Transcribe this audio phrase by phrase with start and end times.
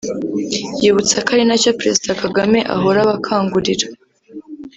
[0.81, 3.87] yibutsa ko ari na cyo Perezida Kagame ahora abakangurira